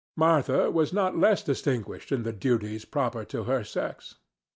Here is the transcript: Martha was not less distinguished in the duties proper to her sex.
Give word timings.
Martha 0.15 0.71
was 0.71 0.91
not 0.91 1.15
less 1.19 1.43
distinguished 1.43 2.11
in 2.11 2.23
the 2.23 2.33
duties 2.33 2.85
proper 2.85 3.23
to 3.23 3.43
her 3.43 3.63
sex. 3.63 4.15